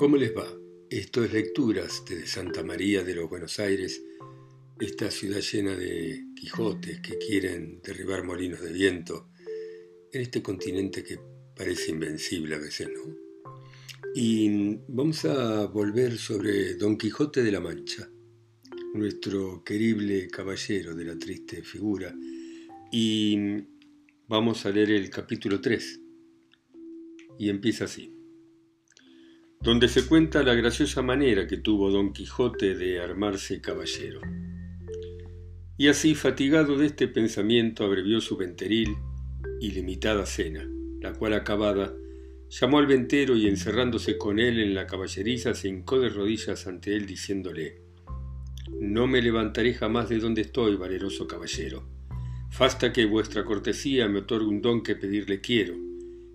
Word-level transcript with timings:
¿Cómo 0.00 0.16
les 0.16 0.34
va? 0.34 0.50
Esto 0.88 1.22
es 1.22 1.30
Lecturas 1.30 2.02
desde 2.08 2.26
Santa 2.26 2.62
María 2.62 3.04
de 3.04 3.14
los 3.14 3.28
Buenos 3.28 3.60
Aires, 3.60 4.02
esta 4.80 5.10
ciudad 5.10 5.42
llena 5.42 5.76
de 5.76 6.24
Quijotes 6.34 7.00
que 7.00 7.18
quieren 7.18 7.82
derribar 7.82 8.24
molinos 8.24 8.62
de 8.62 8.72
viento 8.72 9.28
en 10.10 10.22
este 10.22 10.40
continente 10.40 11.04
que 11.04 11.20
parece 11.54 11.90
invencible 11.90 12.54
a 12.54 12.60
veces, 12.60 12.88
¿no? 12.88 13.14
Y 14.14 14.78
vamos 14.88 15.26
a 15.26 15.66
volver 15.66 16.16
sobre 16.16 16.76
Don 16.76 16.96
Quijote 16.96 17.42
de 17.42 17.52
la 17.52 17.60
Mancha, 17.60 18.10
nuestro 18.94 19.62
querible 19.62 20.28
caballero 20.28 20.94
de 20.94 21.04
la 21.04 21.18
triste 21.18 21.62
figura, 21.62 22.16
y 22.90 23.36
vamos 24.28 24.64
a 24.64 24.70
leer 24.70 24.92
el 24.92 25.10
capítulo 25.10 25.60
3, 25.60 26.00
y 27.38 27.50
empieza 27.50 27.84
así 27.84 28.16
donde 29.62 29.88
se 29.88 30.06
cuenta 30.06 30.42
la 30.42 30.54
graciosa 30.54 31.02
manera 31.02 31.46
que 31.46 31.58
tuvo 31.58 31.90
Don 31.90 32.14
Quijote 32.14 32.74
de 32.74 32.98
armarse 32.98 33.60
caballero. 33.60 34.22
Y 35.76 35.88
así, 35.88 36.14
fatigado 36.14 36.78
de 36.78 36.86
este 36.86 37.08
pensamiento, 37.08 37.84
abrevió 37.84 38.22
su 38.22 38.38
venteril 38.38 38.96
y 39.60 39.72
limitada 39.72 40.24
cena, 40.24 40.66
la 41.02 41.12
cual 41.12 41.34
acabada, 41.34 41.94
llamó 42.48 42.78
al 42.78 42.86
ventero 42.86 43.36
y 43.36 43.48
encerrándose 43.48 44.16
con 44.16 44.38
él 44.38 44.60
en 44.60 44.74
la 44.74 44.86
caballeriza, 44.86 45.54
se 45.54 45.68
hincó 45.68 46.00
de 46.00 46.08
rodillas 46.08 46.66
ante 46.66 46.96
él 46.96 47.04
diciéndole, 47.04 47.82
No 48.80 49.06
me 49.06 49.20
levantaré 49.20 49.74
jamás 49.74 50.08
de 50.08 50.20
donde 50.20 50.40
estoy, 50.40 50.76
valeroso 50.76 51.26
caballero. 51.26 51.86
Fasta 52.50 52.94
que 52.94 53.04
vuestra 53.04 53.44
cortesía 53.44 54.08
me 54.08 54.20
otorgue 54.20 54.48
un 54.48 54.62
don 54.62 54.82
que 54.82 54.96
pedirle 54.96 55.42
quiero 55.42 55.89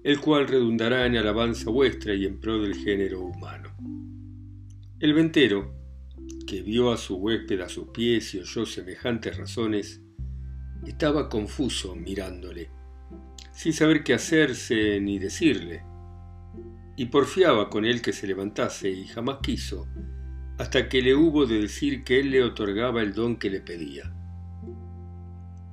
el 0.06 0.20
cual 0.20 0.48
redundará 0.48 1.08
en 1.08 1.18
alabanza 1.18 1.72
vuestra 1.72 2.14
y 2.14 2.26
en 2.26 2.40
pro 2.40 2.62
del 2.62 2.76
género 2.76 3.22
humano. 3.22 3.76
El 5.00 5.16
ventero, 5.16 5.74
que 6.46 6.62
vio 6.62 6.92
a 6.92 6.98
su 6.98 7.16
huésped 7.16 7.60
a 7.62 7.70
sus 7.70 7.88
pies 7.88 8.36
y 8.36 8.38
oyó 8.38 8.68
semejantes 8.68 9.36
razones, 9.36 10.04
estaba 10.86 11.28
confuso 11.28 11.96
mirándole, 11.96 12.70
sin 13.52 13.74
saber 13.74 14.04
qué 14.04 14.14
hacerse 14.14 15.00
ni 15.02 15.18
decirle, 15.18 15.82
y 16.96 17.06
porfiaba 17.06 17.72
con 17.72 17.84
él 17.84 18.04
que 18.04 18.14
se 18.14 18.28
levantase 18.28 18.92
y 18.92 19.08
jamás 19.08 19.40
quiso, 19.42 19.88
hasta 20.60 20.88
que 20.88 21.02
le 21.02 21.16
hubo 21.16 21.48
de 21.48 21.62
decir 21.62 22.04
que 22.04 22.20
él 22.20 22.30
le 22.30 22.44
otorgaba 22.44 23.02
el 23.02 23.16
don 23.16 23.38
que 23.38 23.50
le 23.50 23.60
pedía. 23.60 24.15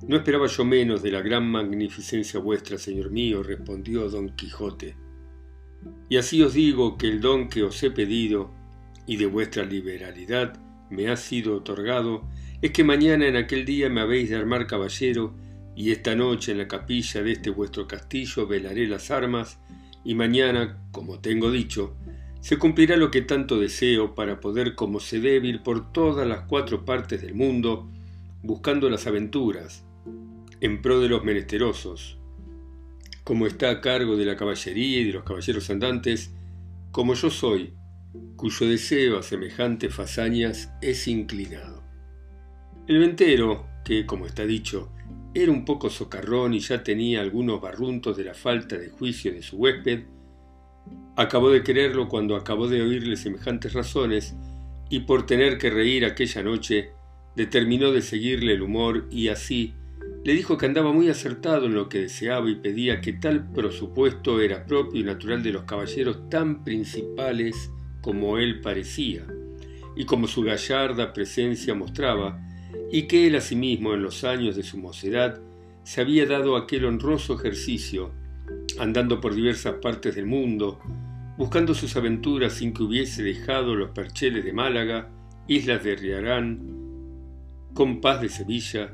No 0.05 0.17
esperaba 0.17 0.47
yo 0.47 0.65
menos 0.65 1.01
de 1.01 1.11
la 1.11 1.21
gran 1.21 1.49
magnificencia 1.49 2.39
vuestra, 2.39 2.77
señor 2.77 3.09
mío, 3.09 3.41
respondió 3.41 4.09
don 4.09 4.35
Quijote. 4.35 4.97
Y 6.09 6.17
así 6.17 6.41
os 6.43 6.53
digo 6.53 6.97
que 6.97 7.07
el 7.07 7.21
don 7.21 7.47
que 7.47 7.63
os 7.63 7.81
he 7.83 7.89
pedido 7.89 8.51
y 9.07 9.15
de 9.15 9.27
vuestra 9.27 9.63
liberalidad 9.63 10.59
me 10.89 11.09
ha 11.09 11.15
sido 11.15 11.55
otorgado, 11.55 12.23
es 12.61 12.71
que 12.71 12.83
mañana 12.83 13.27
en 13.27 13.37
aquel 13.37 13.65
día 13.65 13.89
me 13.89 14.01
habéis 14.01 14.29
de 14.29 14.35
armar 14.35 14.67
caballero, 14.67 15.33
y 15.75 15.91
esta 15.91 16.15
noche 16.15 16.51
en 16.51 16.59
la 16.59 16.67
capilla 16.67 17.23
de 17.23 17.31
este 17.31 17.49
vuestro 17.49 17.87
castillo 17.87 18.45
velaré 18.45 18.87
las 18.87 19.09
armas, 19.09 19.59
y 20.03 20.15
mañana, 20.15 20.85
como 20.91 21.19
tengo 21.19 21.49
dicho, 21.49 21.95
se 22.41 22.57
cumplirá 22.57 22.97
lo 22.97 23.09
que 23.09 23.21
tanto 23.21 23.57
deseo 23.57 24.15
para 24.15 24.41
poder 24.41 24.75
como 24.75 24.99
se 24.99 25.21
debe 25.21 25.47
ir 25.47 25.63
por 25.63 25.93
todas 25.93 26.27
las 26.27 26.41
cuatro 26.41 26.83
partes 26.83 27.21
del 27.21 27.35
mundo, 27.35 27.89
buscando 28.43 28.89
las 28.89 29.07
aventuras, 29.07 29.85
en 30.63 30.81
pro 30.81 31.01
de 31.01 31.09
los 31.09 31.25
menesterosos, 31.25 32.17
como 33.25 33.47
está 33.47 33.69
a 33.69 33.81
cargo 33.81 34.15
de 34.15 34.23
la 34.23 34.37
caballería 34.37 35.01
y 35.01 35.03
de 35.03 35.11
los 35.11 35.25
caballeros 35.25 35.69
andantes, 35.69 36.33
como 36.93 37.15
yo 37.15 37.29
soy, 37.29 37.73
cuyo 38.37 38.69
deseo 38.69 39.19
a 39.19 39.23
semejantes 39.23 39.93
fazañas 39.93 40.71
es 40.81 41.09
inclinado. 41.09 41.83
El 42.87 42.99
ventero, 42.99 43.67
que, 43.83 44.05
como 44.05 44.25
está 44.25 44.45
dicho, 44.45 44.89
era 45.33 45.51
un 45.51 45.65
poco 45.65 45.89
socarrón 45.89 46.53
y 46.53 46.61
ya 46.61 46.81
tenía 46.81 47.19
algunos 47.19 47.59
barruntos 47.59 48.15
de 48.15 48.23
la 48.23 48.33
falta 48.33 48.77
de 48.77 48.87
juicio 48.87 49.33
de 49.33 49.41
su 49.41 49.57
huésped, 49.57 50.03
acabó 51.17 51.49
de 51.49 51.61
quererlo 51.61 52.07
cuando 52.07 52.37
acabó 52.37 52.69
de 52.69 52.81
oírle 52.81 53.17
semejantes 53.17 53.73
razones 53.73 54.33
y 54.89 55.01
por 55.01 55.25
tener 55.25 55.57
que 55.57 55.69
reír 55.69 56.05
aquella 56.05 56.41
noche, 56.41 56.91
determinó 57.35 57.91
de 57.91 58.01
seguirle 58.01 58.53
el 58.53 58.61
humor 58.61 59.09
y 59.11 59.27
así, 59.27 59.73
le 60.23 60.33
dijo 60.33 60.57
que 60.57 60.65
andaba 60.65 60.93
muy 60.93 61.09
acertado 61.09 61.65
en 61.65 61.73
lo 61.73 61.89
que 61.89 61.99
deseaba 61.99 62.49
y 62.49 62.55
pedía 62.55 63.01
que 63.01 63.13
tal 63.13 63.51
presupuesto 63.51 64.39
era 64.39 64.65
propio 64.65 65.01
y 65.01 65.03
natural 65.03 65.43
de 65.43 65.51
los 65.51 65.63
caballeros 65.63 66.29
tan 66.29 66.63
principales 66.63 67.71
como 68.01 68.37
él 68.37 68.61
parecía, 68.61 69.25
y 69.95 70.05
como 70.05 70.27
su 70.27 70.43
gallarda 70.43 71.11
presencia 71.11 71.73
mostraba, 71.73 72.39
y 72.91 73.03
que 73.03 73.27
él 73.27 73.35
asimismo 73.35 73.93
en 73.93 74.01
los 74.01 74.23
años 74.23 74.55
de 74.55 74.63
su 74.63 74.77
mocedad 74.77 75.41
se 75.83 75.99
había 75.99 76.25
dado 76.25 76.55
aquel 76.55 76.85
honroso 76.85 77.35
ejercicio, 77.35 78.11
andando 78.79 79.19
por 79.19 79.35
diversas 79.35 79.75
partes 79.81 80.15
del 80.15 80.25
mundo, 80.25 80.79
buscando 81.37 81.73
sus 81.73 81.97
aventuras 81.97 82.53
sin 82.53 82.73
que 82.73 82.83
hubiese 82.83 83.23
dejado 83.23 83.75
los 83.75 83.89
percheles 83.89 84.45
de 84.45 84.53
Málaga, 84.53 85.09
islas 85.47 85.83
de 85.83 85.95
Riarán, 85.95 86.61
compás 87.73 88.21
de 88.21 88.29
Sevilla, 88.29 88.91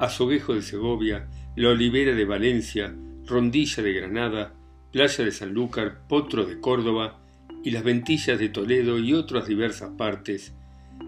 Azoguejo 0.00 0.54
de 0.54 0.62
Segovia, 0.62 1.28
La 1.56 1.68
Olivera 1.68 2.14
de 2.14 2.24
Valencia, 2.24 2.96
Rondilla 3.26 3.82
de 3.82 3.92
Granada, 3.92 4.54
Playa 4.92 5.24
de 5.24 5.30
Sanlúcar, 5.30 6.08
Potro 6.08 6.46
de 6.46 6.58
Córdoba 6.58 7.22
y 7.62 7.70
las 7.70 7.84
Ventillas 7.84 8.38
de 8.38 8.48
Toledo 8.48 8.98
y 8.98 9.12
otras 9.12 9.46
diversas 9.46 9.90
partes, 9.98 10.54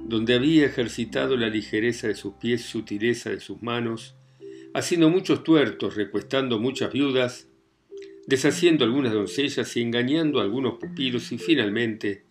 donde 0.05 0.35
había 0.35 0.67
ejercitado 0.67 1.39
la 1.39 1.49
ligereza 1.49 2.07
de 2.07 2.15
sus 2.15 2.35
pies, 2.35 2.67
sutileza 2.67 3.31
de 3.31 3.41
sus 3.41 3.63
manos, 3.63 4.15
haciendo 4.75 5.09
muchos 5.09 5.43
tuertos, 5.43 5.97
recuestando 5.97 6.59
muchas 6.59 6.93
viudas, 6.93 7.49
deshaciendo 8.27 8.85
algunas 8.85 9.15
doncellas 9.15 9.75
y 9.75 9.81
engañando 9.81 10.39
a 10.39 10.43
algunos 10.43 10.75
pupilos 10.75 11.33
y 11.33 11.39
finalmente 11.39 12.27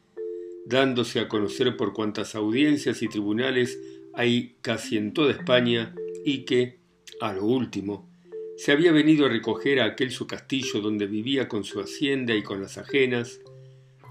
dándose 0.67 1.19
a 1.19 1.27
conocer 1.27 1.75
por 1.75 1.91
cuantas 1.91 2.35
audiencias 2.35 3.01
y 3.01 3.07
tribunales 3.07 3.79
hay 4.13 4.55
casi 4.61 4.97
en 4.97 5.13
toda 5.13 5.31
España 5.31 5.95
y 6.25 6.45
que, 6.45 6.79
a 7.19 7.33
lo 7.33 7.45
último, 7.45 8.09
se 8.57 8.71
había 8.71 8.91
venido 8.91 9.25
a 9.25 9.29
recoger 9.29 9.79
a 9.79 9.85
aquel 9.85 10.11
su 10.11 10.27
castillo 10.27 10.81
donde 10.81 11.07
vivía 11.07 11.47
con 11.47 11.63
su 11.63 11.79
hacienda 11.79 12.35
y 12.35 12.43
con 12.43 12.61
las 12.61 12.77
ajenas, 12.77 13.39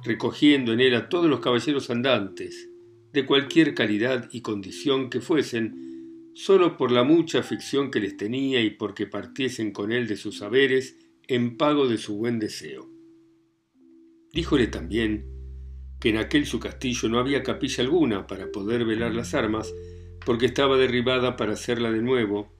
recogiendo 0.04 0.72
en 0.72 0.80
él 0.80 0.94
a 0.94 1.08
todos 1.08 1.26
los 1.26 1.40
caballeros 1.40 1.90
andantes, 1.90 2.68
de 3.12 3.26
cualquier 3.26 3.74
calidad 3.74 4.28
y 4.32 4.40
condición 4.40 5.10
que 5.10 5.20
fuesen, 5.20 6.32
sólo 6.34 6.76
por 6.76 6.90
la 6.90 7.04
mucha 7.04 7.40
afición 7.40 7.90
que 7.90 8.00
les 8.00 8.16
tenía 8.16 8.60
y 8.62 8.70
porque 8.70 9.06
partiesen 9.06 9.72
con 9.72 9.92
él 9.92 10.06
de 10.06 10.16
sus 10.16 10.38
saberes 10.38 10.96
en 11.28 11.56
pago 11.56 11.88
de 11.88 11.98
su 11.98 12.16
buen 12.16 12.38
deseo. 12.38 12.88
Díjole 14.32 14.68
también 14.68 15.39
que 16.00 16.08
en 16.08 16.16
aquel 16.16 16.46
su 16.46 16.58
castillo 16.58 17.08
no 17.08 17.18
había 17.18 17.42
capilla 17.42 17.84
alguna 17.84 18.26
para 18.26 18.50
poder 18.50 18.84
velar 18.84 19.14
las 19.14 19.34
armas, 19.34 19.72
porque 20.24 20.46
estaba 20.46 20.76
derribada 20.76 21.36
para 21.36 21.52
hacerla 21.52 21.92
de 21.92 22.02
nuevo, 22.02 22.52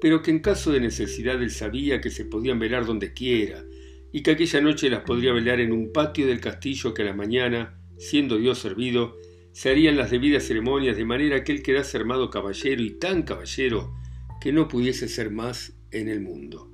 pero 0.00 0.22
que 0.22 0.30
en 0.30 0.38
caso 0.38 0.72
de 0.72 0.80
necesidad 0.80 1.42
él 1.42 1.50
sabía 1.50 2.00
que 2.00 2.10
se 2.10 2.24
podían 2.24 2.58
velar 2.58 2.86
donde 2.86 3.12
quiera, 3.12 3.64
y 4.12 4.22
que 4.22 4.30
aquella 4.30 4.60
noche 4.60 4.88
las 4.88 5.02
podría 5.02 5.32
velar 5.32 5.60
en 5.60 5.72
un 5.72 5.92
patio 5.92 6.26
del 6.26 6.40
castillo 6.40 6.94
que 6.94 7.02
a 7.02 7.06
la 7.06 7.12
mañana, 7.12 7.78
siendo 7.98 8.38
Dios 8.38 8.58
servido, 8.58 9.16
se 9.52 9.70
harían 9.70 9.96
las 9.96 10.10
debidas 10.10 10.44
ceremonias 10.44 10.96
de 10.96 11.04
manera 11.04 11.42
que 11.42 11.52
él 11.52 11.62
quedase 11.62 11.96
armado 11.96 12.30
caballero 12.30 12.82
y 12.82 12.90
tan 12.90 13.22
caballero 13.22 13.94
que 14.40 14.52
no 14.52 14.68
pudiese 14.68 15.08
ser 15.08 15.30
más 15.30 15.76
en 15.90 16.08
el 16.08 16.20
mundo. 16.20 16.70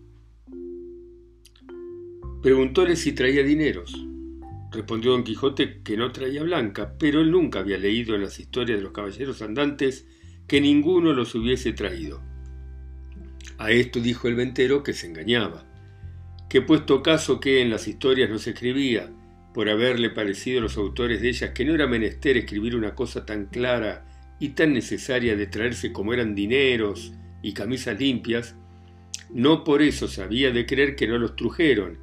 Preguntóle 2.43 2.97
si 2.97 3.13
traía 3.13 3.45
dineros. 3.45 4.12
Respondió 4.73 5.11
don 5.13 5.23
Quijote 5.23 5.83
que 5.83 5.97
no 5.99 6.13
traía 6.13 6.43
blanca, 6.43 6.95
pero 6.99 7.21
él 7.21 7.31
nunca 7.31 7.61
había 7.61 7.77
leído 7.77 8.15
en 8.15 8.23
las 8.23 8.41
historias 8.41 8.79
de 8.79 8.83
los 8.83 8.93
caballeros 8.93 9.43
andantes 9.43 10.07
que 10.49 10.61
ninguno 10.61 11.13
los 11.13 11.35
hubiese 11.35 11.73
traído. 11.73 12.23
A 13.59 13.71
esto 13.71 14.01
dijo 14.01 14.29
el 14.29 14.35
ventero 14.35 14.83
que 14.83 14.95
se 14.95 15.07
engañaba, 15.07 15.65
que 16.49 16.63
puesto 16.63 17.03
caso 17.03 17.39
que 17.39 17.61
en 17.61 17.71
las 17.71 17.87
historias 17.87 18.31
no 18.31 18.39
se 18.39 18.51
escribía, 18.51 19.11
por 19.53 19.69
haberle 19.69 20.09
parecido 20.09 20.61
a 20.61 20.63
los 20.63 20.79
autores 20.79 21.21
de 21.21 21.29
ellas 21.29 21.51
que 21.51 21.65
no 21.65 21.75
era 21.75 21.87
menester 21.87 22.39
escribir 22.39 22.75
una 22.75 22.95
cosa 22.95 23.27
tan 23.27 23.47
clara 23.47 24.07
y 24.41 24.51
tan 24.51 24.73
necesaria 24.73 25.37
de 25.37 25.47
traerse 25.47 25.93
como 25.93 26.15
eran 26.15 26.35
dineros 26.35 27.13
y 27.43 27.53
camisas 27.53 28.01
limpias, 28.01 28.57
no 29.31 29.65
por 29.65 29.83
eso 29.83 30.09
se 30.09 30.23
había 30.23 30.51
de 30.51 30.65
creer 30.65 30.97
que 30.97 31.07
no 31.07 31.19
los 31.19 31.37
trujeron, 31.37 31.99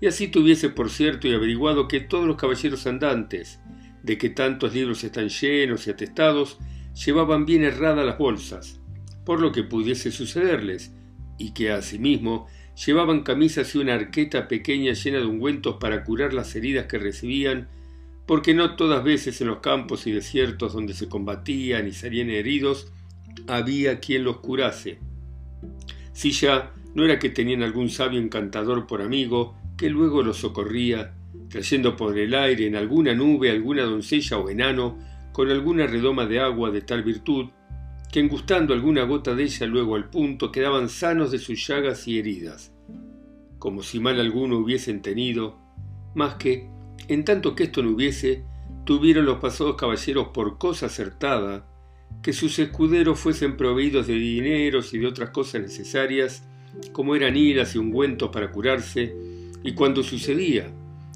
y 0.00 0.06
así 0.06 0.28
tuviese 0.28 0.68
por 0.68 0.90
cierto 0.90 1.28
y 1.28 1.34
averiguado 1.34 1.88
que 1.88 2.00
todos 2.00 2.26
los 2.26 2.36
caballeros 2.36 2.86
andantes, 2.86 3.60
de 4.02 4.18
que 4.18 4.30
tantos 4.30 4.74
libros 4.74 5.02
están 5.04 5.28
llenos 5.28 5.86
y 5.86 5.90
atestados, 5.90 6.58
llevaban 7.04 7.46
bien 7.46 7.64
erradas 7.64 8.06
las 8.06 8.18
bolsas, 8.18 8.80
por 9.24 9.40
lo 9.40 9.52
que 9.52 9.64
pudiese 9.64 10.12
sucederles, 10.12 10.92
y 11.38 11.52
que 11.52 11.70
asimismo 11.70 12.46
llevaban 12.84 13.22
camisas 13.22 13.74
y 13.74 13.78
una 13.78 13.94
arqueta 13.94 14.48
pequeña 14.48 14.92
llena 14.92 15.18
de 15.18 15.26
ungüentos 15.26 15.76
para 15.80 16.04
curar 16.04 16.34
las 16.34 16.54
heridas 16.54 16.86
que 16.86 16.98
recibían, 16.98 17.68
porque 18.26 18.54
no 18.54 18.76
todas 18.76 19.02
veces 19.02 19.40
en 19.40 19.48
los 19.48 19.58
campos 19.58 20.06
y 20.06 20.12
desiertos 20.12 20.72
donde 20.72 20.94
se 20.94 21.08
combatían 21.08 21.86
y 21.86 21.92
salían 21.92 22.30
heridos 22.30 22.92
había 23.46 24.00
quien 24.00 24.24
los 24.24 24.38
curase. 24.38 24.98
Si 26.12 26.30
ya 26.32 26.72
no 26.94 27.04
era 27.04 27.18
que 27.18 27.28
tenían 27.28 27.62
algún 27.62 27.90
sabio 27.90 28.20
encantador 28.20 28.86
por 28.86 29.02
amigo, 29.02 29.56
que 29.76 29.90
luego 29.90 30.22
los 30.22 30.38
socorría, 30.38 31.14
trayendo 31.48 31.96
por 31.96 32.18
el 32.18 32.34
aire 32.34 32.66
en 32.66 32.76
alguna 32.76 33.14
nube 33.14 33.50
alguna 33.50 33.82
doncella 33.82 34.38
o 34.38 34.48
enano, 34.48 34.98
con 35.32 35.50
alguna 35.50 35.86
redoma 35.86 36.26
de 36.26 36.40
agua 36.40 36.70
de 36.70 36.80
tal 36.80 37.02
virtud, 37.02 37.50
que 38.10 38.20
engustando 38.20 38.72
alguna 38.72 39.02
gota 39.02 39.34
de 39.34 39.44
ella 39.44 39.66
luego 39.66 39.96
al 39.96 40.08
punto 40.08 40.50
quedaban 40.50 40.88
sanos 40.88 41.30
de 41.30 41.38
sus 41.38 41.66
llagas 41.66 42.08
y 42.08 42.18
heridas, 42.18 42.72
como 43.58 43.82
si 43.82 44.00
mal 44.00 44.18
alguno 44.20 44.58
hubiesen 44.58 45.02
tenido, 45.02 45.58
más 46.14 46.36
que, 46.36 46.70
en 47.08 47.24
tanto 47.24 47.54
que 47.54 47.64
esto 47.64 47.82
no 47.82 47.90
hubiese, 47.90 48.44
tuvieron 48.84 49.26
los 49.26 49.38
pasados 49.38 49.76
caballeros 49.76 50.28
por 50.28 50.56
cosa 50.58 50.86
acertada, 50.86 51.66
que 52.22 52.32
sus 52.32 52.58
escuderos 52.58 53.18
fuesen 53.18 53.56
proveídos 53.56 54.06
de 54.06 54.14
dineros 54.14 54.94
y 54.94 54.98
de 54.98 55.06
otras 55.06 55.30
cosas 55.30 55.60
necesarias, 55.60 56.48
como 56.92 57.14
eran 57.14 57.36
iras 57.36 57.74
y 57.74 57.78
ungüentos 57.78 58.30
para 58.30 58.50
curarse, 58.50 59.14
y 59.62 59.74
cuando 59.74 60.02
sucedía 60.02 60.72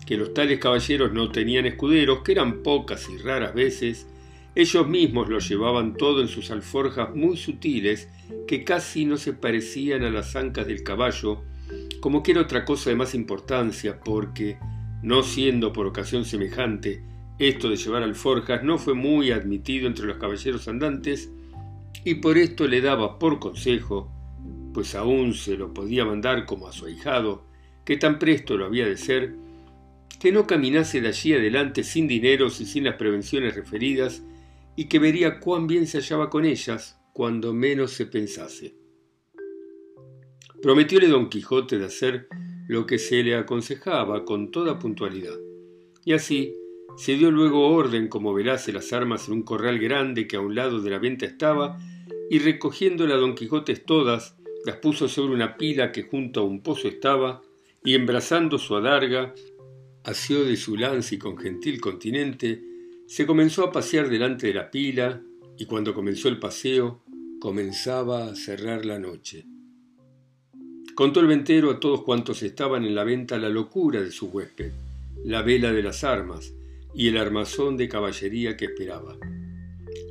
que 0.06 0.16
los 0.16 0.34
tales 0.34 0.58
caballeros 0.58 1.12
no 1.12 1.30
tenían 1.30 1.66
escuderos, 1.66 2.22
que 2.22 2.32
eran 2.32 2.62
pocas 2.62 3.08
y 3.08 3.18
raras 3.18 3.54
veces, 3.54 4.08
ellos 4.54 4.88
mismos 4.88 5.28
lo 5.28 5.38
llevaban 5.38 5.94
todo 5.94 6.20
en 6.20 6.28
sus 6.28 6.50
alforjas 6.50 7.14
muy 7.14 7.36
sutiles, 7.36 8.08
que 8.48 8.64
casi 8.64 9.04
no 9.04 9.16
se 9.16 9.32
parecían 9.32 10.02
a 10.02 10.10
las 10.10 10.34
ancas 10.34 10.66
del 10.66 10.82
caballo, 10.82 11.42
como 12.00 12.22
que 12.22 12.32
era 12.32 12.40
otra 12.40 12.64
cosa 12.64 12.90
de 12.90 12.96
más 12.96 13.14
importancia, 13.14 14.00
porque, 14.00 14.58
no 15.02 15.22
siendo 15.22 15.72
por 15.72 15.86
ocasión 15.86 16.24
semejante, 16.24 17.04
esto 17.38 17.68
de 17.68 17.76
llevar 17.76 18.02
alforjas 18.02 18.64
no 18.64 18.78
fue 18.78 18.94
muy 18.94 19.30
admitido 19.30 19.86
entre 19.86 20.06
los 20.06 20.16
caballeros 20.16 20.66
andantes, 20.66 21.30
y 22.04 22.14
por 22.14 22.36
esto 22.36 22.66
le 22.66 22.80
daba 22.80 23.18
por 23.18 23.38
consejo 23.38 24.10
pues 24.72 24.94
aún 24.94 25.34
se 25.34 25.56
lo 25.56 25.72
podía 25.74 26.04
mandar 26.04 26.46
como 26.46 26.68
a 26.68 26.72
su 26.72 26.86
ahijado, 26.86 27.44
que 27.90 27.96
tan 27.96 28.20
presto 28.20 28.56
lo 28.56 28.66
había 28.66 28.86
de 28.86 28.96
ser, 28.96 29.34
que 30.20 30.30
no 30.30 30.46
caminase 30.46 31.00
de 31.00 31.08
allí 31.08 31.32
adelante 31.32 31.82
sin 31.82 32.06
dineros 32.06 32.60
y 32.60 32.64
sin 32.64 32.84
las 32.84 32.94
prevenciones 32.94 33.56
referidas, 33.56 34.22
y 34.76 34.84
que 34.84 35.00
vería 35.00 35.40
cuán 35.40 35.66
bien 35.66 35.88
se 35.88 35.98
hallaba 35.98 36.30
con 36.30 36.44
ellas 36.44 37.00
cuando 37.12 37.52
menos 37.52 37.90
se 37.90 38.06
pensase. 38.06 38.76
Prometióle 40.62 41.08
don 41.08 41.28
Quijote 41.28 41.78
de 41.78 41.86
hacer 41.86 42.28
lo 42.68 42.86
que 42.86 43.00
se 43.00 43.24
le 43.24 43.34
aconsejaba 43.34 44.24
con 44.24 44.52
toda 44.52 44.78
puntualidad, 44.78 45.40
y 46.04 46.12
así 46.12 46.54
se 46.96 47.16
dio 47.16 47.32
luego 47.32 47.70
orden 47.74 48.06
como 48.06 48.32
velase 48.32 48.72
las 48.72 48.92
armas 48.92 49.26
en 49.26 49.34
un 49.34 49.42
corral 49.42 49.80
grande 49.80 50.28
que 50.28 50.36
a 50.36 50.40
un 50.40 50.54
lado 50.54 50.80
de 50.80 50.90
la 50.90 51.00
venta 51.00 51.26
estaba, 51.26 51.76
y 52.30 52.38
recogiéndola 52.38 53.16
don 53.16 53.34
Quijote 53.34 53.74
todas, 53.74 54.36
las 54.64 54.76
puso 54.76 55.08
sobre 55.08 55.34
una 55.34 55.56
pila 55.56 55.90
que 55.90 56.04
junto 56.04 56.42
a 56.42 56.44
un 56.44 56.62
pozo 56.62 56.86
estaba, 56.86 57.42
y 57.84 57.94
embrazando 57.94 58.58
su 58.58 58.76
adarga, 58.76 59.34
asió 60.04 60.44
de 60.44 60.56
su 60.56 60.76
lanza 60.76 61.14
y 61.14 61.18
con 61.18 61.36
gentil 61.38 61.80
continente, 61.80 62.62
se 63.06 63.26
comenzó 63.26 63.64
a 63.64 63.72
pasear 63.72 64.08
delante 64.08 64.46
de 64.48 64.54
la 64.54 64.70
pila, 64.70 65.22
y 65.56 65.66
cuando 65.66 65.94
comenzó 65.94 66.28
el 66.28 66.38
paseo, 66.38 67.02
comenzaba 67.40 68.26
a 68.26 68.34
cerrar 68.34 68.84
la 68.84 68.98
noche. 68.98 69.46
Contó 70.94 71.20
el 71.20 71.26
ventero 71.26 71.70
a 71.70 71.80
todos 71.80 72.02
cuantos 72.02 72.42
estaban 72.42 72.84
en 72.84 72.94
la 72.94 73.04
venta 73.04 73.38
la 73.38 73.48
locura 73.48 74.02
de 74.02 74.10
su 74.10 74.26
huésped, 74.26 74.72
la 75.24 75.42
vela 75.42 75.72
de 75.72 75.82
las 75.82 76.04
armas 76.04 76.52
y 76.94 77.08
el 77.08 77.16
armazón 77.16 77.76
de 77.76 77.88
caballería 77.88 78.56
que 78.56 78.66
esperaba. 78.66 79.16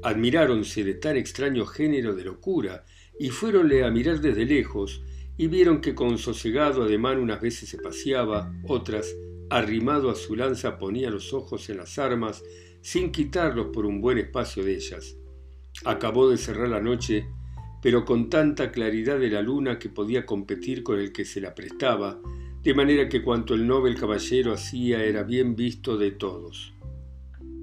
Admiráronse 0.01 0.83
de 0.83 0.95
tan 0.95 1.17
extraño 1.17 1.65
género 1.65 2.15
de 2.15 2.23
locura 2.23 2.85
y 3.19 3.29
fuéronle 3.29 3.83
a 3.83 3.91
mirar 3.91 4.21
desde 4.21 4.45
lejos, 4.45 5.03
y 5.39 5.47
vieron 5.47 5.79
que 5.79 5.95
con 5.95 6.17
sosegado 6.17 6.83
ademán 6.83 7.17
unas 7.17 7.39
veces 7.39 7.69
se 7.69 7.77
paseaba, 7.77 8.53
otras, 8.67 9.15
arrimado 9.49 10.09
a 10.09 10.15
su 10.15 10.35
lanza, 10.35 10.77
ponía 10.77 11.09
los 11.09 11.33
ojos 11.33 11.69
en 11.69 11.77
las 11.77 11.97
armas, 11.97 12.43
sin 12.81 13.13
quitarlos 13.13 13.67
por 13.67 13.85
un 13.85 14.01
buen 14.01 14.17
espacio 14.17 14.65
de 14.65 14.75
ellas. 14.75 15.15
Acabó 15.85 16.29
de 16.29 16.35
cerrar 16.35 16.67
la 16.67 16.81
noche, 16.81 17.25
pero 17.81 18.03
con 18.03 18.29
tanta 18.29 18.69
claridad 18.69 19.17
de 19.17 19.29
la 19.29 19.41
luna 19.41 19.79
que 19.79 19.87
podía 19.87 20.25
competir 20.25 20.83
con 20.83 20.99
el 20.99 21.13
que 21.13 21.23
se 21.23 21.39
la 21.39 21.55
prestaba, 21.55 22.19
de 22.61 22.73
manera 22.73 23.07
que 23.07 23.23
cuanto 23.23 23.53
el 23.53 23.65
noble 23.65 23.95
caballero 23.95 24.51
hacía 24.51 25.05
era 25.05 25.23
bien 25.23 25.55
visto 25.55 25.97
de 25.97 26.11
todos. 26.11 26.73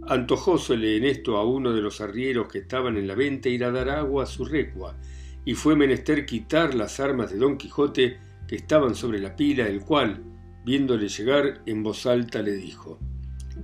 Antojósele 0.08 0.96
en 0.96 1.05
esto 1.05 1.37
a 1.37 1.44
uno 1.44 1.75
de 1.75 1.82
los 1.82 2.00
arrieros 2.00 2.49
que 2.49 2.61
estaban 2.61 2.96
en 2.96 3.06
la 3.06 3.14
venta 3.14 3.50
ir 3.50 3.64
a 3.64 3.70
dar 3.70 3.90
agua 3.90 4.23
a 4.23 4.26
su 4.26 4.46
recua, 4.46 4.99
y 5.46 5.54
fue 5.54 5.76
menester 5.76 6.26
quitar 6.26 6.75
las 6.75 6.98
armas 6.98 7.31
de 7.31 7.38
Don 7.38 7.56
Quijote 7.56 8.19
que 8.48 8.56
estaban 8.56 8.96
sobre 8.96 9.20
la 9.20 9.37
pila, 9.37 9.66
el 9.69 9.81
cual, 9.81 10.22
viéndole 10.64 11.08
llegar, 11.08 11.62
en 11.66 11.84
voz 11.84 12.04
alta 12.04 12.43
le 12.43 12.52
dijo, 12.52 12.98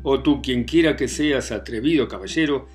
Oh 0.05 0.23
tú, 0.23 0.41
quien 0.41 0.63
quiera 0.63 0.97
que 0.97 1.09
seas 1.09 1.51
atrevido 1.51 2.07
caballero, 2.07 2.69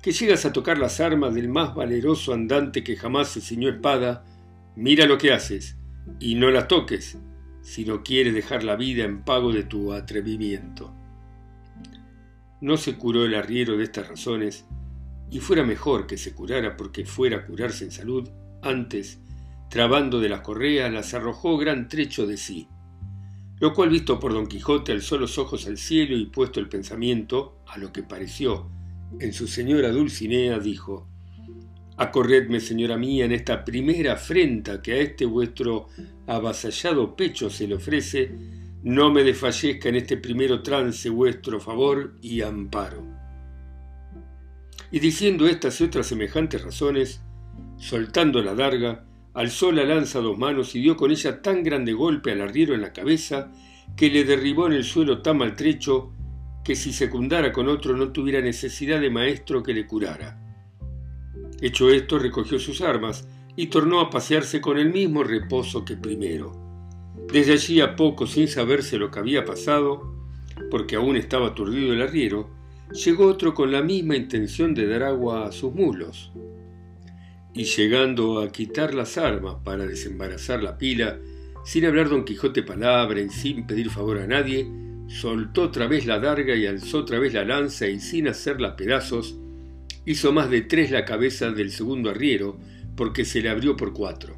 que 0.00 0.12
llegas 0.12 0.46
a 0.46 0.52
tocar 0.52 0.78
las 0.78 1.00
armas 1.00 1.34
del 1.34 1.48
más 1.48 1.74
valeroso 1.74 2.32
andante 2.32 2.84
que 2.84 2.96
jamás 2.96 3.30
se 3.30 3.40
ciñó 3.40 3.68
espada, 3.68 4.24
mira 4.76 5.06
lo 5.06 5.18
que 5.18 5.32
haces, 5.32 5.76
y 6.20 6.36
no 6.36 6.48
las 6.52 6.68
toques, 6.68 7.18
si 7.62 7.84
no 7.84 8.04
quieres 8.04 8.32
dejar 8.32 8.62
la 8.62 8.76
vida 8.76 9.04
en 9.04 9.24
pago 9.24 9.52
de 9.52 9.64
tu 9.64 9.92
atrevimiento. 9.92 10.94
No 12.60 12.76
se 12.76 12.94
curó 12.96 13.24
el 13.24 13.34
arriero 13.34 13.76
de 13.76 13.82
estas 13.82 14.08
razones, 14.08 14.66
y 15.32 15.40
fuera 15.40 15.64
mejor 15.64 16.06
que 16.06 16.16
se 16.16 16.32
curara 16.32 16.76
porque 16.76 17.04
fuera 17.04 17.38
a 17.38 17.46
curarse 17.46 17.84
en 17.84 17.90
salud 17.90 18.28
antes, 18.62 19.20
trabando 19.68 20.20
de 20.20 20.28
las 20.28 20.40
correas, 20.40 20.92
las 20.92 21.14
arrojó 21.14 21.56
gran 21.56 21.88
trecho 21.88 22.26
de 22.26 22.36
sí, 22.36 22.68
lo 23.60 23.74
cual 23.74 23.90
visto 23.90 24.18
por 24.18 24.32
don 24.32 24.46
Quijote 24.46 24.92
alzó 24.92 25.18
los 25.18 25.38
ojos 25.38 25.66
al 25.66 25.78
cielo 25.78 26.16
y 26.16 26.26
puesto 26.26 26.60
el 26.60 26.68
pensamiento, 26.68 27.62
a 27.66 27.78
lo 27.78 27.92
que 27.92 28.02
pareció, 28.02 28.70
en 29.20 29.32
su 29.32 29.46
señora 29.46 29.90
Dulcinea, 29.90 30.58
dijo, 30.58 31.08
Acorredme, 31.96 32.58
señora 32.58 32.96
mía, 32.96 33.24
en 33.24 33.32
esta 33.32 33.64
primera 33.64 34.14
afrenta 34.14 34.80
que 34.80 34.92
a 34.92 34.96
este 34.96 35.26
vuestro 35.26 35.88
avasallado 36.26 37.14
pecho 37.14 37.50
se 37.50 37.68
le 37.68 37.74
ofrece, 37.74 38.34
no 38.82 39.12
me 39.12 39.22
desfallezca 39.22 39.88
en 39.88 39.96
este 39.96 40.16
primero 40.16 40.62
trance 40.62 41.08
vuestro 41.08 41.60
favor 41.60 42.16
y 42.20 42.40
amparo. 42.40 43.04
Y 44.90 44.98
diciendo 44.98 45.46
estas 45.46 45.80
y 45.80 45.84
otras 45.84 46.06
semejantes 46.06 46.62
razones, 46.62 47.20
Soltando 47.82 48.40
la 48.44 48.54
darga, 48.54 49.04
alzó 49.34 49.72
la 49.72 49.82
lanza 49.82 50.20
a 50.20 50.22
dos 50.22 50.38
manos 50.38 50.76
y 50.76 50.80
dio 50.80 50.96
con 50.96 51.10
ella 51.10 51.42
tan 51.42 51.64
grande 51.64 51.92
golpe 51.92 52.30
al 52.30 52.40
arriero 52.40 52.76
en 52.76 52.80
la 52.80 52.92
cabeza 52.92 53.50
que 53.96 54.08
le 54.08 54.22
derribó 54.22 54.68
en 54.68 54.74
el 54.74 54.84
suelo 54.84 55.20
tan 55.20 55.38
maltrecho 55.38 56.12
que 56.64 56.76
si 56.76 56.92
secundara 56.92 57.52
con 57.52 57.68
otro 57.68 57.96
no 57.96 58.12
tuviera 58.12 58.40
necesidad 58.40 59.00
de 59.00 59.10
maestro 59.10 59.64
que 59.64 59.74
le 59.74 59.84
curara. 59.84 60.38
Hecho 61.60 61.90
esto, 61.90 62.20
recogió 62.20 62.60
sus 62.60 62.82
armas 62.82 63.26
y 63.56 63.66
tornó 63.66 63.98
a 63.98 64.10
pasearse 64.10 64.60
con 64.60 64.78
el 64.78 64.92
mismo 64.92 65.24
reposo 65.24 65.84
que 65.84 65.96
primero. 65.96 66.52
Desde 67.32 67.54
allí 67.54 67.80
a 67.80 67.96
poco, 67.96 68.28
sin 68.28 68.46
saberse 68.46 68.96
lo 68.96 69.10
que 69.10 69.18
había 69.18 69.44
pasado, 69.44 70.28
porque 70.70 70.94
aún 70.94 71.16
estaba 71.16 71.48
aturdido 71.48 71.92
el 71.94 72.02
arriero, 72.02 72.48
llegó 72.92 73.26
otro 73.26 73.54
con 73.54 73.72
la 73.72 73.82
misma 73.82 74.14
intención 74.14 74.72
de 74.72 74.86
dar 74.86 75.02
agua 75.02 75.46
a 75.46 75.52
sus 75.52 75.74
mulos 75.74 76.30
y 77.54 77.64
llegando 77.64 78.40
a 78.40 78.50
quitar 78.50 78.94
las 78.94 79.18
armas 79.18 79.56
para 79.64 79.86
desembarazar 79.86 80.62
la 80.62 80.78
pila, 80.78 81.18
sin 81.64 81.84
hablar 81.84 82.08
don 82.08 82.24
Quijote 82.24 82.62
palabra 82.62 83.20
y 83.20 83.28
sin 83.28 83.66
pedir 83.66 83.90
favor 83.90 84.18
a 84.18 84.26
nadie, 84.26 84.66
soltó 85.08 85.62
otra 85.62 85.86
vez 85.86 86.06
la 86.06 86.18
darga 86.18 86.56
y 86.56 86.66
alzó 86.66 86.98
otra 86.98 87.18
vez 87.18 87.34
la 87.34 87.44
lanza 87.44 87.88
y 87.88 88.00
sin 88.00 88.28
hacerla 88.28 88.76
pedazos, 88.76 89.36
hizo 90.06 90.32
más 90.32 90.50
de 90.50 90.62
tres 90.62 90.90
la 90.90 91.04
cabeza 91.04 91.50
del 91.50 91.70
segundo 91.70 92.10
arriero, 92.10 92.58
porque 92.96 93.24
se 93.24 93.40
le 93.40 93.50
abrió 93.50 93.76
por 93.76 93.92
cuatro. 93.92 94.36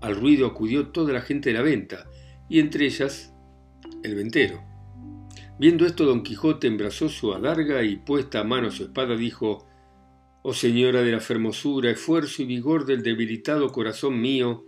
Al 0.00 0.16
ruido 0.16 0.46
acudió 0.46 0.88
toda 0.88 1.12
la 1.12 1.20
gente 1.20 1.50
de 1.50 1.54
la 1.54 1.62
venta, 1.62 2.06
y 2.48 2.60
entre 2.60 2.86
ellas 2.86 3.32
el 4.02 4.14
ventero. 4.14 4.62
Viendo 5.58 5.86
esto, 5.86 6.04
don 6.04 6.22
Quijote 6.22 6.66
embrazó 6.66 7.08
su 7.08 7.32
adarga 7.32 7.82
y 7.82 7.96
puesta 7.96 8.40
a 8.40 8.44
mano 8.44 8.70
su 8.70 8.84
espada 8.84 9.16
dijo 9.16 9.66
Oh 10.48 10.54
Señora 10.54 11.02
de 11.02 11.10
la 11.10 11.18
fermosura, 11.18 11.90
esfuerzo 11.90 12.40
y 12.40 12.44
vigor 12.44 12.86
del 12.86 13.02
debilitado 13.02 13.72
corazón 13.72 14.20
mío, 14.20 14.64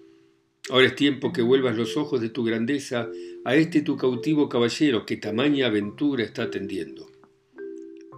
ahora 0.71 0.89
es 0.89 0.97
tiempo 0.97 1.33
que 1.33 1.41
vuelvas 1.41 1.77
los 1.77 1.97
ojos 1.97 2.21
de 2.21 2.31
tu 2.31 2.43
grandeza 2.43 3.09
a 3.45 3.55
este 3.55 3.83
tu 3.83 3.97
cautivo 3.97 4.49
caballero 4.49 5.07
que 5.07 5.19
tamaña 5.19 5.69
aventura 5.69 6.25
está 6.25 6.43
atendiendo. 6.43 7.07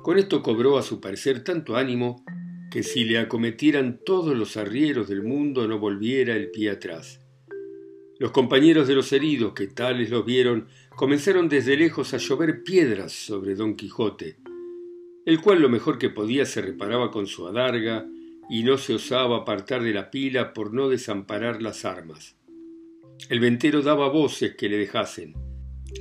Con 0.03 0.17
esto 0.17 0.43
cobró 0.43 0.79
a 0.79 0.83
su 0.83 1.03
parecer 1.03 1.45
tanto 1.45 1.77
ánimo 1.77 2.25
que 2.71 2.83
si 2.83 3.05
le 3.05 3.19
acometieran 3.19 4.01
todos 4.07 4.35
los 4.35 4.57
arrieros 4.57 5.11
del 5.11 5.23
mundo 5.23 5.69
no 5.69 5.79
volviera 5.79 6.35
el 6.37 6.51
pie 6.51 6.71
atrás. 6.71 7.21
Los 8.19 8.31
compañeros 8.31 8.89
de 8.89 8.95
los 8.95 9.13
heridos, 9.13 9.53
que 9.53 9.67
tales 9.67 10.09
los 10.09 10.25
vieron, 10.25 10.69
comenzaron 10.97 11.51
desde 11.51 11.77
lejos 11.77 12.15
a 12.15 12.17
llover 12.17 12.63
piedras 12.63 13.13
sobre 13.13 13.55
don 13.55 13.77
Quijote, 13.77 14.39
el 15.31 15.41
cual 15.41 15.63
lo 15.63 15.69
mejor 15.69 15.97
que 15.97 16.11
podía 16.11 16.45
se 16.45 16.61
reparaba 16.61 17.13
con 17.13 17.29
su 17.29 17.47
adarga 17.47 18.05
y 18.49 18.65
no 18.65 18.79
se 18.79 18.95
osaba 18.95 19.37
apartar 19.37 19.81
de 19.81 19.95
la 19.95 20.11
pila 20.11 20.53
por 20.53 20.75
no 20.75 20.89
desamparar 20.89 21.63
las 21.63 21.85
armas. 21.85 22.37
El 23.29 23.39
ventero 23.39 23.81
daba 23.81 24.09
voces 24.09 24.57
que 24.57 24.69
le 24.69 24.77
dejasen, 24.77 25.35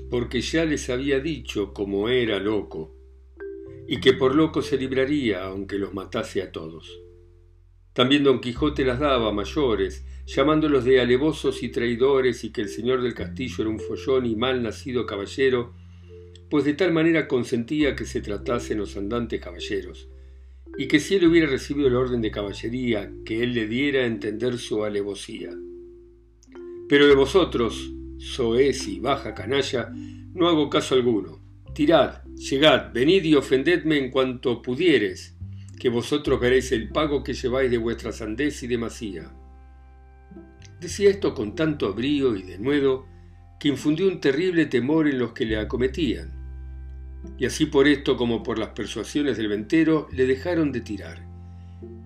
porque 0.10 0.42
ya 0.42 0.66
les 0.66 0.90
había 0.90 1.20
dicho 1.20 1.76
como 1.76 2.10
era 2.10 2.40
loco, 2.40 2.96
y 3.88 4.00
que 4.00 4.14
por 4.14 4.34
loco 4.34 4.64
se 4.64 4.78
libraría 4.78 5.44
aunque 5.44 5.78
los 5.78 5.94
matase 5.94 6.42
a 6.42 6.52
todos. 6.52 7.00
También 7.94 8.24
don 8.24 8.42
Quijote 8.42 8.84
las 8.84 9.00
daba 9.00 9.32
mayores, 9.32 10.04
llamándolos 10.26 10.86
de 10.86 11.02
alevosos 11.02 11.62
y 11.62 11.70
traidores 11.70 12.44
y 12.44 12.52
que 12.52 12.62
el 12.62 12.70
señor 12.70 13.04
del 13.04 13.14
castillo 13.14 13.58
era 13.60 13.70
un 13.70 13.80
follón 13.80 14.26
y 14.26 14.36
mal 14.36 14.64
nacido 14.64 15.06
caballero, 15.06 15.76
pues 16.50 16.66
de 16.66 16.74
tal 16.74 16.92
manera 16.92 17.28
consentía 17.28 17.96
que 17.96 18.06
se 18.06 18.22
tratasen 18.22 18.80
los 18.80 18.98
andantes 18.98 19.40
caballeros, 19.40 20.10
y 20.78 20.88
que 20.88 21.00
si 21.00 21.16
él 21.16 21.28
hubiera 21.28 21.48
recibido 21.48 21.88
el 21.88 21.96
orden 21.96 22.22
de 22.22 22.32
caballería, 22.32 23.12
que 23.26 23.44
él 23.44 23.54
le 23.54 23.68
diera 23.68 24.02
a 24.02 24.08
entender 24.08 24.58
su 24.58 24.84
alevosía. 24.84 25.52
Pero 26.88 27.08
de 27.08 27.16
vosotros, 27.16 27.92
soez 28.18 28.88
y 28.88 29.00
baja 29.00 29.34
canalla, 29.34 29.92
no 30.34 30.48
hago 30.48 30.70
caso 30.70 30.96
alguno. 30.96 31.40
Tirad, 31.74 32.24
llegad, 32.36 32.92
venid 32.94 33.24
y 33.24 33.36
ofendedme 33.36 33.98
en 33.98 34.10
cuanto 34.10 34.62
pudieres, 34.62 35.36
que 35.80 35.90
vosotros 35.90 36.40
veréis 36.40 36.72
el 36.72 36.90
pago 36.90 37.24
que 37.24 37.34
lleváis 37.34 37.70
de 37.70 37.78
vuestra 37.78 38.12
sandez 38.12 38.64
y 38.64 38.68
demasía. 38.68 39.32
Decía 40.80 41.10
esto 41.10 41.34
con 41.34 41.56
tanto 41.56 41.94
brío 41.94 42.36
y 42.36 42.44
denuedo 42.44 43.06
que 43.60 43.68
infundió 43.68 44.08
un 44.08 44.22
terrible 44.22 44.66
temor 44.66 45.08
en 45.08 45.20
los 45.20 45.34
que 45.34 45.46
le 45.46 45.58
acometían. 45.58 46.39
Y 47.38 47.46
así 47.46 47.66
por 47.66 47.88
esto 47.88 48.18
como 48.18 48.44
por 48.44 48.60
las 48.60 48.70
persuasiones 48.70 49.38
del 49.38 49.48
ventero 49.48 50.08
le 50.12 50.26
dejaron 50.26 50.72
de 50.72 50.82
tirar. 50.82 51.26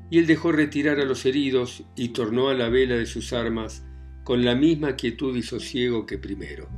Y 0.10 0.20
él 0.20 0.28
dejó 0.28 0.52
retirar 0.52 1.00
a 1.00 1.06
los 1.06 1.26
heridos 1.26 1.84
y 1.96 2.10
tornó 2.10 2.50
a 2.50 2.54
la 2.54 2.70
vela 2.70 2.96
de 2.96 3.06
sus 3.06 3.34
armas 3.34 3.86
con 4.24 4.46
la 4.46 4.56
misma 4.56 4.96
quietud 4.96 5.36
y 5.36 5.42
sosiego 5.42 6.06
que 6.06 6.18
primero. 6.18 6.70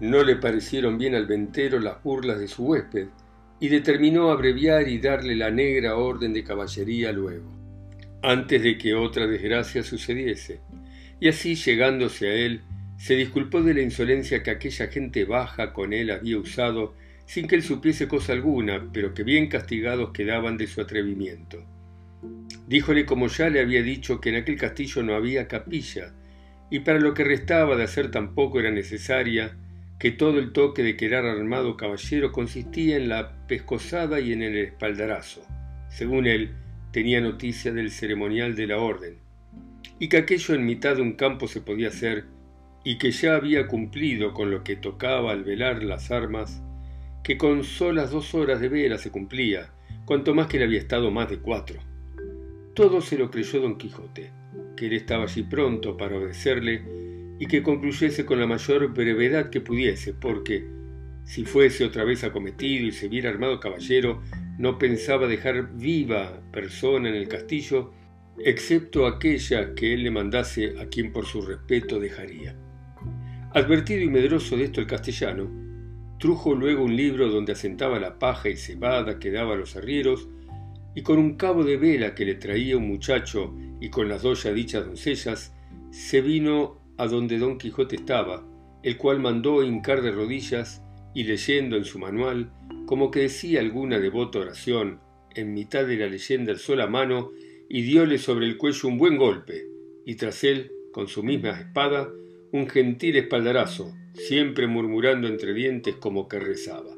No 0.00 0.24
le 0.24 0.36
parecieron 0.36 0.98
bien 0.98 1.14
al 1.14 1.26
ventero 1.26 1.78
las 1.78 2.02
burlas 2.02 2.38
de 2.38 2.48
su 2.48 2.64
huésped, 2.64 3.08
y 3.60 3.68
determinó 3.68 4.30
abreviar 4.30 4.88
y 4.88 4.98
darle 4.98 5.34
la 5.34 5.50
negra 5.50 5.96
orden 5.96 6.32
de 6.32 6.44
caballería 6.44 7.12
luego, 7.12 7.50
antes 8.22 8.62
de 8.62 8.76
que 8.76 8.94
otra 8.94 9.26
desgracia 9.26 9.82
sucediese, 9.82 10.60
y 11.20 11.28
así 11.28 11.54
llegándose 11.54 12.28
a 12.28 12.34
él, 12.34 12.60
se 12.98 13.14
disculpó 13.14 13.62
de 13.62 13.74
la 13.74 13.82
insolencia 13.82 14.42
que 14.42 14.50
aquella 14.50 14.88
gente 14.88 15.24
baja 15.24 15.72
con 15.72 15.92
él 15.92 16.10
había 16.10 16.38
usado, 16.38 16.94
sin 17.26 17.48
que 17.48 17.56
él 17.56 17.62
supiese 17.62 18.08
cosa 18.08 18.32
alguna, 18.32 18.88
pero 18.92 19.12
que 19.12 19.24
bien 19.24 19.48
castigados 19.48 20.10
quedaban 20.12 20.56
de 20.56 20.66
su 20.66 20.80
atrevimiento. 20.80 21.64
Díjole 22.66 23.04
como 23.04 23.26
ya 23.26 23.50
le 23.50 23.60
había 23.60 23.82
dicho 23.82 24.20
que 24.20 24.30
en 24.30 24.36
aquel 24.36 24.56
castillo 24.56 25.02
no 25.02 25.14
había 25.14 25.48
capilla, 25.48 26.14
y 26.70 26.80
para 26.80 26.98
lo 26.98 27.14
que 27.14 27.24
restaba 27.24 27.76
de 27.76 27.84
hacer 27.84 28.10
tampoco 28.10 28.60
era 28.60 28.70
necesaria, 28.70 29.56
que 29.98 30.10
todo 30.10 30.38
el 30.38 30.52
toque 30.52 30.82
de 30.82 30.96
quedar 30.96 31.24
armado 31.24 31.76
caballero 31.76 32.32
consistía 32.32 32.96
en 32.96 33.08
la 33.08 33.46
pescosada 33.46 34.20
y 34.20 34.32
en 34.32 34.42
el 34.42 34.56
espaldarazo. 34.56 35.46
Según 35.88 36.26
él, 36.26 36.54
tenía 36.92 37.20
noticia 37.20 37.72
del 37.72 37.90
ceremonial 37.90 38.56
de 38.56 38.66
la 38.66 38.78
orden, 38.78 39.18
y 39.98 40.08
que 40.08 40.18
aquello 40.18 40.54
en 40.54 40.66
mitad 40.66 40.96
de 40.96 41.02
un 41.02 41.14
campo 41.14 41.48
se 41.48 41.60
podía 41.60 41.88
hacer, 41.88 42.24
y 42.84 42.98
que 42.98 43.10
ya 43.10 43.36
había 43.36 43.66
cumplido 43.66 44.32
con 44.32 44.50
lo 44.50 44.62
que 44.62 44.76
tocaba 44.76 45.32
al 45.32 45.44
velar 45.44 45.82
las 45.82 46.10
armas, 46.10 46.62
que 47.26 47.36
con 47.36 47.64
solas 47.64 48.12
dos 48.12 48.36
horas 48.36 48.60
de 48.60 48.68
vela 48.68 48.98
se 48.98 49.10
cumplía, 49.10 49.72
cuanto 50.04 50.32
más 50.32 50.46
que 50.46 50.58
le 50.58 50.64
había 50.64 50.78
estado 50.78 51.10
más 51.10 51.28
de 51.28 51.38
cuatro. 51.38 51.80
Todo 52.72 53.00
se 53.00 53.18
lo 53.18 53.32
creyó 53.32 53.60
don 53.60 53.76
Quijote, 53.78 54.30
que 54.76 54.86
él 54.86 54.92
estaba 54.92 55.24
allí 55.24 55.42
pronto 55.42 55.96
para 55.96 56.18
obedecerle 56.18 56.84
y 57.40 57.46
que 57.46 57.64
concluyese 57.64 58.24
con 58.24 58.38
la 58.38 58.46
mayor 58.46 58.94
brevedad 58.94 59.50
que 59.50 59.60
pudiese, 59.60 60.14
porque, 60.14 60.68
si 61.24 61.44
fuese 61.44 61.84
otra 61.84 62.04
vez 62.04 62.22
acometido 62.22 62.86
y 62.86 62.92
se 62.92 63.08
viera 63.08 63.28
armado 63.28 63.58
caballero, 63.58 64.22
no 64.56 64.78
pensaba 64.78 65.26
dejar 65.26 65.74
viva 65.74 66.40
persona 66.52 67.08
en 67.08 67.16
el 67.16 67.26
castillo, 67.26 67.92
excepto 68.38 69.04
aquella 69.04 69.74
que 69.74 69.94
él 69.94 70.04
le 70.04 70.12
mandase 70.12 70.78
a 70.78 70.86
quien 70.86 71.12
por 71.12 71.26
su 71.26 71.42
respeto 71.42 71.98
dejaría. 71.98 72.54
Advertido 73.52 74.02
y 74.02 74.10
medroso 74.10 74.56
de 74.56 74.62
esto 74.62 74.80
el 74.80 74.86
castellano, 74.86 75.65
trujo 76.18 76.54
luego 76.54 76.84
un 76.84 76.96
libro 76.96 77.28
donde 77.30 77.52
asentaba 77.52 77.98
la 77.98 78.18
paja 78.18 78.48
y 78.48 78.56
cebada 78.56 79.18
que 79.18 79.30
daba 79.30 79.54
a 79.54 79.56
los 79.56 79.76
arrieros, 79.76 80.28
y 80.94 81.02
con 81.02 81.18
un 81.18 81.34
cabo 81.36 81.62
de 81.62 81.76
vela 81.76 82.14
que 82.14 82.24
le 82.24 82.36
traía 82.36 82.76
un 82.76 82.88
muchacho 82.88 83.54
y 83.80 83.90
con 83.90 84.08
las 84.08 84.22
dos 84.22 84.44
ya 84.44 84.52
dichas 84.52 84.86
doncellas, 84.86 85.54
se 85.90 86.22
vino 86.22 86.80
a 86.96 87.06
donde 87.06 87.38
don 87.38 87.58
Quijote 87.58 87.96
estaba, 87.96 88.46
el 88.82 88.96
cual 88.96 89.20
mandó 89.20 89.62
hincar 89.62 90.00
de 90.00 90.12
rodillas 90.12 90.82
y 91.14 91.24
leyendo 91.24 91.76
en 91.76 91.84
su 91.84 91.98
manual, 91.98 92.50
como 92.86 93.10
que 93.10 93.20
decía 93.20 93.60
alguna 93.60 93.98
devota 93.98 94.38
oración, 94.38 95.00
en 95.34 95.52
mitad 95.52 95.86
de 95.86 95.96
la 95.96 96.06
leyenda 96.06 96.52
alzó 96.52 96.74
la 96.76 96.86
mano 96.86 97.30
y 97.68 97.82
diole 97.82 98.16
sobre 98.18 98.46
el 98.46 98.56
cuello 98.56 98.88
un 98.88 98.96
buen 98.96 99.16
golpe, 99.16 99.66
y 100.06 100.14
tras 100.14 100.44
él, 100.44 100.72
con 100.92 101.08
su 101.08 101.22
misma 101.22 101.60
espada, 101.60 102.08
un 102.52 102.68
gentil 102.68 103.16
espaldarazo, 103.16 103.94
siempre 104.16 104.66
murmurando 104.66 105.28
entre 105.28 105.54
dientes 105.54 105.94
como 105.96 106.28
que 106.28 106.38
rezaba. 106.38 106.96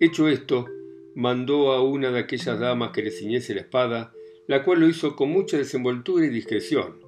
Hecho 0.00 0.28
esto, 0.28 0.66
mandó 1.14 1.72
a 1.72 1.82
una 1.82 2.10
de 2.10 2.20
aquellas 2.20 2.58
damas 2.60 2.90
que 2.92 3.02
le 3.02 3.10
ciñese 3.10 3.54
la 3.54 3.62
espada, 3.62 4.12
la 4.46 4.64
cual 4.64 4.80
lo 4.80 4.88
hizo 4.88 5.16
con 5.16 5.30
mucha 5.30 5.56
desenvoltura 5.56 6.26
y 6.26 6.30
discreción, 6.30 7.00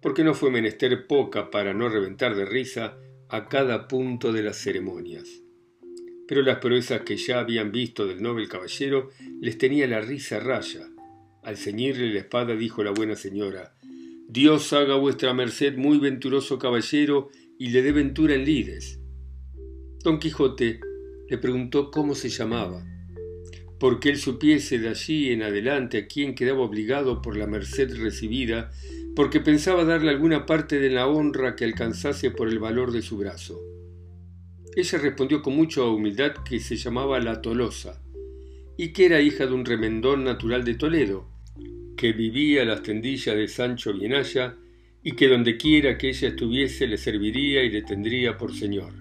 porque 0.00 0.24
no 0.24 0.34
fue 0.34 0.50
menester 0.50 1.06
poca 1.06 1.50
para 1.50 1.74
no 1.74 1.88
reventar 1.88 2.34
de 2.34 2.46
risa 2.46 2.98
a 3.28 3.48
cada 3.48 3.86
punto 3.86 4.32
de 4.32 4.42
las 4.42 4.56
ceremonias. 4.56 5.42
Pero 6.26 6.42
las 6.42 6.58
proezas 6.58 7.02
que 7.02 7.16
ya 7.16 7.40
habían 7.40 7.72
visto 7.72 8.06
del 8.06 8.22
noble 8.22 8.48
caballero 8.48 9.10
les 9.40 9.58
tenía 9.58 9.86
la 9.86 10.00
risa 10.00 10.40
raya. 10.40 10.88
Al 11.42 11.56
ceñirle 11.56 12.12
la 12.12 12.20
espada 12.20 12.56
dijo 12.56 12.82
la 12.82 12.90
buena 12.90 13.16
señora, 13.16 13.74
Dios 14.32 14.72
haga 14.72 14.94
vuestra 14.94 15.34
merced 15.34 15.76
muy 15.76 15.98
venturoso 15.98 16.56
caballero 16.56 17.30
y 17.58 17.70
le 17.70 17.82
dé 17.82 17.90
ventura 17.90 18.36
en 18.36 18.44
lides. 18.44 19.00
Don 20.04 20.20
Quijote 20.20 20.78
le 21.28 21.36
preguntó 21.36 21.90
cómo 21.90 22.14
se 22.14 22.28
llamaba, 22.28 22.86
porque 23.80 24.08
él 24.08 24.18
supiese 24.18 24.78
de 24.78 24.88
allí 24.88 25.32
en 25.32 25.42
adelante 25.42 25.98
a 25.98 26.06
quién 26.06 26.36
quedaba 26.36 26.60
obligado 26.60 27.22
por 27.22 27.36
la 27.36 27.48
merced 27.48 27.92
recibida 28.00 28.70
porque 29.16 29.40
pensaba 29.40 29.84
darle 29.84 30.10
alguna 30.10 30.46
parte 30.46 30.78
de 30.78 30.90
la 30.90 31.08
honra 31.08 31.56
que 31.56 31.64
alcanzase 31.64 32.30
por 32.30 32.46
el 32.46 32.60
valor 32.60 32.92
de 32.92 33.02
su 33.02 33.18
brazo. 33.18 33.60
Ella 34.76 34.98
respondió 34.98 35.42
con 35.42 35.56
mucha 35.56 35.82
humildad 35.82 36.34
que 36.48 36.60
se 36.60 36.76
llamaba 36.76 37.18
La 37.18 37.42
Tolosa, 37.42 38.00
y 38.76 38.92
que 38.92 39.06
era 39.06 39.20
hija 39.20 39.46
de 39.46 39.54
un 39.54 39.64
remendón 39.64 40.22
natural 40.22 40.62
de 40.62 40.74
Toledo, 40.76 41.29
que 42.00 42.14
vivía 42.14 42.62
a 42.62 42.64
las 42.64 42.82
tendillas 42.82 43.36
de 43.36 43.46
Sancho 43.46 43.92
Bienaya, 43.92 44.56
y 45.02 45.12
que 45.12 45.28
donde 45.28 45.58
quiera 45.58 45.98
que 45.98 46.08
ella 46.08 46.28
estuviese 46.28 46.86
le 46.86 46.96
serviría 46.96 47.62
y 47.62 47.68
le 47.68 47.82
tendría 47.82 48.38
por 48.38 48.54
señor. 48.54 48.94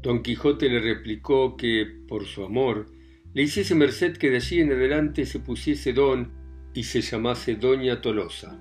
Don 0.00 0.22
Quijote 0.22 0.70
le 0.70 0.80
replicó 0.80 1.58
que, 1.58 1.86
por 2.08 2.24
su 2.24 2.44
amor, 2.44 2.86
le 3.34 3.42
hiciese 3.42 3.74
merced 3.74 4.16
que 4.16 4.30
de 4.30 4.36
allí 4.36 4.60
en 4.60 4.72
adelante 4.72 5.26
se 5.26 5.38
pusiese 5.38 5.92
don 5.92 6.32
y 6.72 6.84
se 6.84 7.02
llamase 7.02 7.56
Doña 7.56 8.00
Tolosa. 8.00 8.58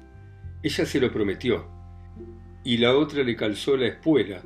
Ella 0.61 0.85
se 0.85 0.99
lo 0.99 1.09
prometió, 1.09 1.69
y 2.65 2.79
la 2.79 2.97
otra 2.97 3.23
le 3.23 3.37
calzó 3.37 3.77
la 3.77 3.87
espuela, 3.87 4.43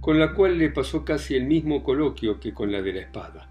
con 0.00 0.18
la 0.18 0.34
cual 0.34 0.58
le 0.58 0.70
pasó 0.70 1.04
casi 1.04 1.36
el 1.36 1.44
mismo 1.44 1.84
coloquio 1.84 2.40
que 2.40 2.52
con 2.52 2.72
la 2.72 2.82
de 2.82 2.94
la 2.94 3.00
espada. 3.02 3.48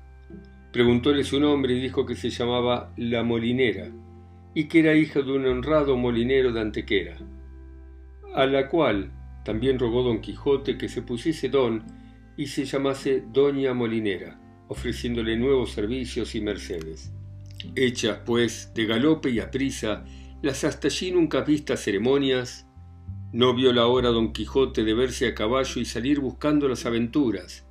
Preguntóle 0.73 1.23
su 1.23 1.39
nombre 1.39 1.73
y 1.73 1.79
dijo 1.79 2.05
que 2.05 2.15
se 2.15 2.29
llamaba 2.29 2.93
La 2.97 3.23
Molinera, 3.23 3.89
y 4.59 4.65
que 4.65 4.79
era 4.79 4.93
hija 4.93 5.21
de 5.21 5.31
un 5.31 5.45
honrado 5.45 5.95
molinero 5.95 6.51
de 6.51 6.59
Antequera, 6.59 7.15
a 8.35 8.45
la 8.45 8.67
cual 8.67 9.09
también 9.45 9.79
rogó 9.79 10.03
don 10.03 10.19
Quijote 10.19 10.77
que 10.77 10.89
se 10.89 11.01
pusiese 11.01 11.47
don 11.47 11.81
y 12.35 12.47
se 12.47 12.65
llamase 12.65 13.23
Doña 13.31 13.73
Molinera, 13.73 14.37
ofreciéndole 14.67 15.37
nuevos 15.37 15.71
servicios 15.71 16.35
y 16.35 16.41
mercedes. 16.41 17.13
Hechas, 17.73 18.19
pues, 18.25 18.73
de 18.75 18.85
galope 18.85 19.29
y 19.29 19.39
a 19.39 19.49
prisa, 19.49 20.03
las 20.41 20.65
hasta 20.65 20.89
allí 20.89 21.11
nunca 21.13 21.39
vistas 21.39 21.79
ceremonias, 21.79 22.67
no 23.31 23.55
vio 23.55 23.71
la 23.71 23.87
hora 23.87 24.09
don 24.09 24.33
Quijote 24.33 24.83
de 24.83 24.93
verse 24.93 25.25
a 25.27 25.35
caballo 25.35 25.79
y 25.79 25.85
salir 25.85 26.19
buscando 26.19 26.67
las 26.67 26.85
aventuras, 26.85 27.65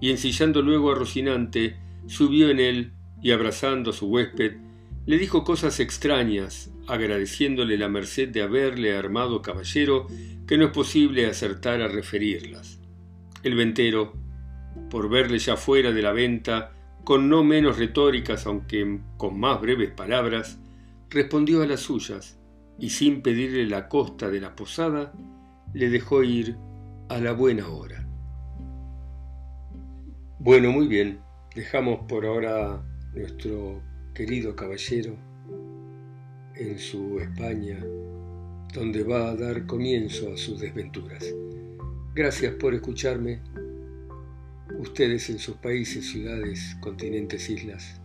y 0.00 0.08
ensillando 0.08 0.62
luego 0.62 0.92
a 0.92 0.94
Rocinante, 0.94 1.76
subió 2.06 2.48
en 2.48 2.58
él 2.58 2.92
y 3.20 3.32
abrazando 3.32 3.90
a 3.90 3.92
su 3.92 4.06
huésped, 4.06 4.71
Le 5.04 5.18
dijo 5.18 5.42
cosas 5.42 5.80
extrañas, 5.80 6.70
agradeciéndole 6.86 7.76
la 7.76 7.88
merced 7.88 8.28
de 8.28 8.42
haberle 8.42 8.96
armado 8.96 9.42
caballero, 9.42 10.06
que 10.46 10.56
no 10.56 10.66
es 10.66 10.70
posible 10.70 11.26
acertar 11.26 11.80
a 11.82 11.88
referirlas. 11.88 12.78
El 13.42 13.56
ventero, 13.56 14.14
por 14.90 15.10
verle 15.10 15.38
ya 15.38 15.56
fuera 15.56 15.90
de 15.90 16.02
la 16.02 16.12
venta, 16.12 16.72
con 17.02 17.28
no 17.28 17.42
menos 17.42 17.78
retóricas, 17.78 18.46
aunque 18.46 19.00
con 19.16 19.40
más 19.40 19.60
breves 19.60 19.90
palabras, 19.90 20.60
respondió 21.10 21.62
a 21.62 21.66
las 21.66 21.80
suyas, 21.80 22.38
y 22.78 22.90
sin 22.90 23.22
pedirle 23.22 23.66
la 23.66 23.88
costa 23.88 24.30
de 24.30 24.40
la 24.40 24.54
posada, 24.54 25.12
le 25.74 25.90
dejó 25.90 26.22
ir 26.22 26.56
a 27.08 27.18
la 27.18 27.32
buena 27.32 27.68
hora. 27.68 28.06
Bueno, 30.38 30.70
muy 30.70 30.86
bien, 30.86 31.20
dejamos 31.54 32.06
por 32.08 32.24
ahora 32.24 32.84
nuestro 33.14 33.82
querido 34.14 34.54
caballero 34.54 35.16
en 36.54 36.78
su 36.78 37.18
España, 37.18 37.78
donde 38.74 39.02
va 39.02 39.30
a 39.30 39.36
dar 39.36 39.66
comienzo 39.66 40.32
a 40.32 40.36
sus 40.36 40.60
desventuras. 40.60 41.34
Gracias 42.14 42.54
por 42.54 42.74
escucharme, 42.74 43.40
ustedes 44.78 45.30
en 45.30 45.38
sus 45.38 45.56
países, 45.56 46.10
ciudades, 46.10 46.76
continentes, 46.80 47.48
islas, 47.48 48.00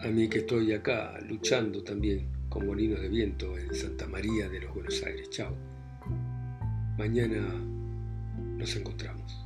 a 0.00 0.08
mí 0.08 0.28
que 0.28 0.38
estoy 0.38 0.72
acá 0.72 1.18
luchando 1.28 1.82
también 1.82 2.28
con 2.48 2.66
molinos 2.66 3.00
de 3.00 3.08
viento 3.08 3.56
en 3.56 3.74
Santa 3.74 4.06
María 4.06 4.48
de 4.48 4.60
los 4.60 4.74
Buenos 4.74 5.02
Aires. 5.02 5.30
Chao. 5.30 5.54
Mañana 6.98 7.42
nos 8.56 8.76
encontramos. 8.76 9.45